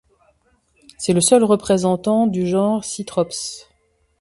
C'est 0.97 1.13
le 1.13 1.21
seul 1.21 1.43
représentant 1.43 2.25
du 2.25 2.47
genre 2.47 2.83
Scythrops. 2.83 3.67